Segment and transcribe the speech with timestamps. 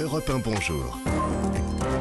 [0.00, 0.98] Europe 1 Bonjour.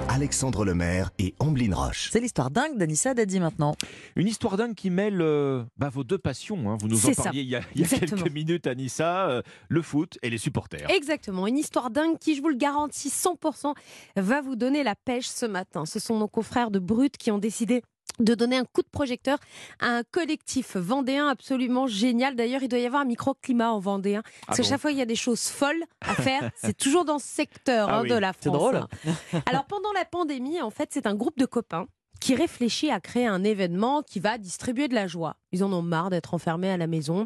[0.09, 2.09] Alexandre Lemaire et Amblin Roche.
[2.11, 3.75] C'est l'histoire dingue d'Anissa Dadi maintenant.
[4.15, 6.69] Une histoire dingue qui mêle euh, bah, vos deux passions.
[6.71, 6.77] hein.
[6.79, 9.81] Vous nous en parliez il y a, il y a quelques minutes, Anissa, euh, le
[9.81, 10.89] foot et les supporters.
[10.91, 13.73] Exactement, une histoire dingue qui, je vous le garantis 100%,
[14.17, 15.85] va vous donner la pêche ce matin.
[15.85, 17.81] Ce sont nos confrères de Brut qui ont décidé
[18.19, 19.37] de donner un coup de projecteur
[19.79, 22.35] à un collectif vendéen absolument génial.
[22.35, 24.21] D'ailleurs, il doit y avoir un microclimat en vendéen.
[24.21, 26.51] Parce Ah que bon chaque fois, il y a des choses folles à faire.
[26.55, 28.43] c'est toujours dans ce secteur Ah hein, oui, de la France.
[28.43, 28.75] c'est drôle.
[28.75, 29.41] hein.
[29.47, 31.87] Alors, pendant la pandémie, en fait, c'est un groupe de copains
[32.23, 35.35] qui réfléchit à créer un événement qui va distribuer de la joie.
[35.51, 37.25] Ils en ont marre d'être enfermés à la maison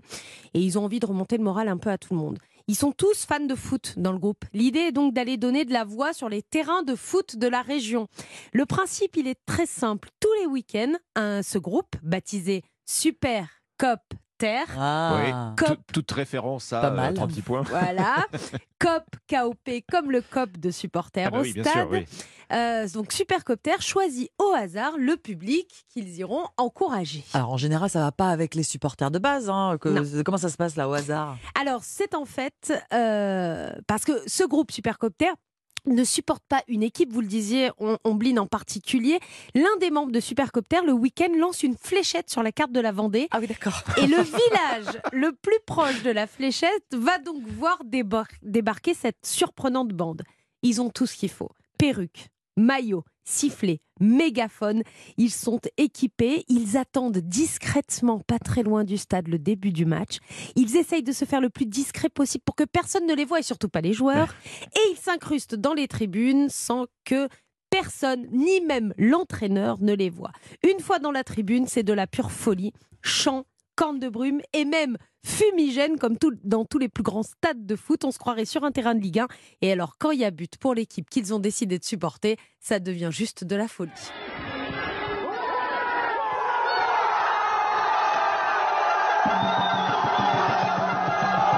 [0.56, 2.40] et ils ont envie de remonter le moral un peu à tout le monde.
[2.68, 4.44] Ils sont tous fans de foot dans le groupe.
[4.54, 7.62] L'idée est donc d'aller donner de la voix sur les terrains de foot de la
[7.62, 8.08] région.
[8.54, 10.10] Le principe, il est très simple.
[10.20, 14.02] Tous les week-ends, ce groupe, baptisé Super Cop
[14.38, 15.54] Terre, Ah.
[15.58, 15.80] Tout- Cop.
[15.94, 17.14] toute référence à euh, mal.
[17.14, 17.64] 30 petits points.
[17.64, 18.18] voilà,
[18.80, 21.74] Cop KOP comme le Cop de supporters Ah bah au oui, bien stade.
[21.74, 22.06] sûr, oui.
[22.54, 27.26] Euh, donc Supercopter choisit au hasard le public qu'ils iront encourager.
[27.34, 29.50] Alors en général, ça va pas avec les supporters de base.
[29.50, 31.38] hein, que- comment ça se passe là au hasard?
[31.60, 35.32] Alors, c'est en fait euh, parce que ce groupe Supercopter
[35.88, 39.20] ne supporte pas une équipe, vous le disiez, on, Omblin en particulier.
[39.56, 42.92] L'un des membres de Supercopter, le week-end, lance une fléchette sur la carte de la
[42.92, 43.28] Vendée.
[43.32, 43.82] Ah oui, d'accord.
[43.98, 49.26] Et le village le plus proche de la fléchette va donc voir débar- débarquer cette
[49.26, 50.24] surprenante bande.
[50.64, 51.50] Ils ont tout ce qu'il faut.
[51.78, 52.28] Perruque,
[52.58, 54.84] maillot, sifflet, mégaphone.
[55.18, 56.44] Ils sont équipés.
[56.50, 60.18] Ils attendent discrètement, pas très loin du stade, le début du match.
[60.56, 63.40] Ils essayent de se faire le plus discret possible pour que personne ne les voie
[63.40, 64.36] et surtout pas les joueurs.
[64.76, 67.30] Et ils s'incrustent dans les tribunes sans que
[67.70, 70.32] personne, ni même l'entraîneur, ne les voit.
[70.64, 72.74] Une fois dans la tribune, c'est de la pure folie.
[73.02, 73.46] Chant,
[73.78, 78.04] corne de brume et même fumigène comme dans tous les plus grands stades de foot.
[78.04, 79.28] On se croirait sur un terrain de Ligue 1.
[79.62, 82.80] Et alors, quand il y a but pour l'équipe qu'ils ont décidé de supporter, ça
[82.80, 83.92] devient juste de la folie.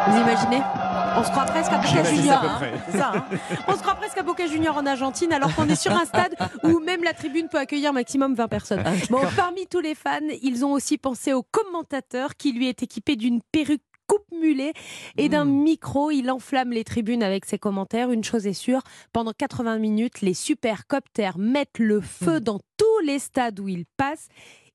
[0.08, 0.79] Vous imaginez?
[1.18, 2.44] On se croit presque à Boca Junior.
[2.44, 2.72] à hein.
[2.92, 3.12] ça.
[3.16, 3.26] hein
[3.68, 6.36] On se croit presque à Boca Junior en Argentine alors qu'on est sur un stade
[6.64, 8.84] où même la tribune peut accueillir maximum 20 personnes.
[8.86, 12.84] Ah, Bon, parmi tous les fans, ils ont aussi pensé au commentateur qui lui est
[12.84, 14.74] équipé d'une perruque coupe mulet
[15.18, 15.64] et d'un Mm.
[15.64, 16.10] micro.
[16.12, 18.12] Il enflamme les tribunes avec ses commentaires.
[18.12, 18.82] Une chose est sûre,
[19.14, 22.44] pendant 80 minutes, les supercoptères mettent le feu Mm.
[22.44, 24.28] dans tous les stades où ils passent.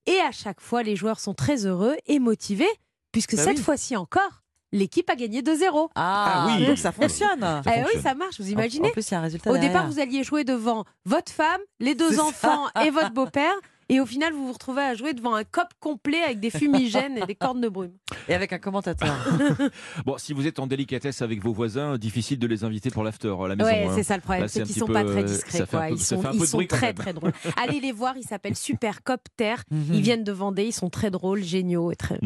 [0.07, 2.69] Et à chaque fois, les joueurs sont très heureux et motivés
[3.11, 3.63] puisque Bah cette oui.
[3.63, 4.43] fois-ci encore,
[4.75, 5.89] l'équipe a gagné 2-0.
[5.95, 6.67] Ah, Ah oui.
[6.67, 7.41] donc ça fonctionne.
[7.41, 9.51] Ça Eh oui, ça marche, vous imaginez En plus, un résultat.
[9.51, 9.73] au derrière.
[9.73, 12.25] départ, vous alliez jouer devant votre femme, les deux ça.
[12.25, 13.55] enfants et votre beau-père.
[13.91, 17.19] Et au final, vous vous retrouvez à jouer devant un cop complet avec des fumigènes
[17.19, 17.93] et des cornes de brume.
[18.29, 19.15] Et avec un commentateur.
[20.07, 23.35] Bon, si vous êtes en délicatesse avec vos voisins, difficile de les inviter pour l'after
[23.39, 23.69] à la maison.
[23.69, 23.93] Ouais, hein.
[23.95, 25.59] c'est ça le problème, c'est qu'ils sont peu, pas très euh, discrets.
[25.59, 25.89] ça fait un quoi.
[25.89, 27.33] peu- Ils sont, ils sont très très drôles.
[27.63, 29.57] Allez les voir, ils s'appellent Super Copter.
[29.71, 29.85] Mhm.
[29.93, 32.19] Ils viennent de Vendée, ils sont très drôles, géniaux et très,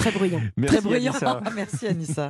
[0.00, 0.42] très bruyants.
[0.56, 1.12] Merci, Très bruyant.
[1.12, 1.40] Anissa.
[1.54, 2.28] Merci Anissa.